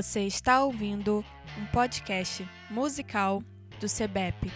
Você 0.00 0.20
está 0.20 0.62
ouvindo 0.62 1.24
um 1.58 1.66
podcast 1.72 2.48
musical 2.70 3.42
do 3.80 3.88
SEBEP. 3.88 4.48